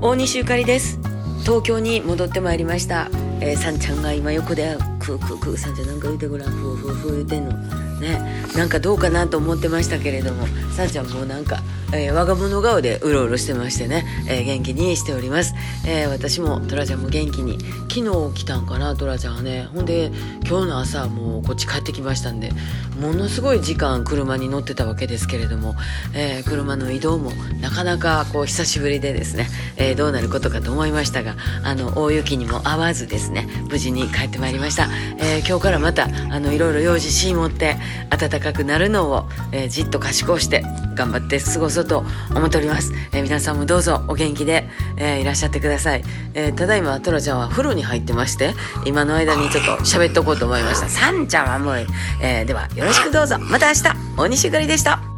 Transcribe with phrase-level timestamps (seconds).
[0.00, 1.00] 大西ゆかりです。
[1.42, 3.08] 東京に戻ってまいりました、
[3.40, 7.52] えー、さんちゃんが今横でクークークーさんちゃんなんか言うてごらんふうふうふう言うてんの。
[7.98, 8.46] ね。
[8.58, 11.60] なんかどうかなと思ってましたけれどもさんちゃんもなんか、
[11.92, 15.54] えー、我が物顔でうろうろしてましてね、えー、元気にしております、
[15.86, 17.58] えー、私もトラちゃんも元気に。
[17.88, 19.68] 昨日来たんかなトラちゃんはね。
[19.74, 20.12] ほんで
[20.46, 22.50] 今日の朝もうこっち帰ってきましたんで
[23.00, 25.74] ものすごい時間車に乗ってたわけですけれども、
[26.14, 37.76] えー、車の移動もなかなかこう久しぶりでですね、えー、どうなることかと思いましたがあの大雪にも合わずですね無事に帰ってまいりました、えー、今日からまたあのいろいろ用事しもって
[38.10, 40.62] 暖かくなるのを、えー、じっと賢うして
[40.94, 46.02] 頑張って過ごそうと思っております、えー、皆さんもどうぞお元気で、えー、いらっしゃってください、
[46.34, 50.88] えー、ただいまトラちゃんは風呂に入ってまして今の間にちょっと喋っとこうと思いました。
[50.88, 51.86] さんちゃんはもう、
[52.22, 53.38] えー、ではよろしくどうぞ。
[53.38, 53.82] また明日。
[54.16, 55.17] 大西ゆかりでした。